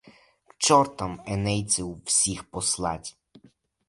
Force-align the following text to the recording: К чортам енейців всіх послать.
К 0.51 0.55
чортам 0.59 1.19
енейців 1.35 2.01
всіх 2.05 2.43
послать. 2.43 3.17